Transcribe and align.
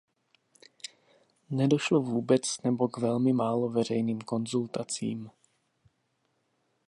Nedošlo 1.49 2.01
vůbec 2.01 2.61
nebo 2.63 2.87
k 2.87 2.97
velmi 2.97 3.33
málo 3.33 3.69
veřejným 3.69 4.21
konzultacím. 4.21 5.29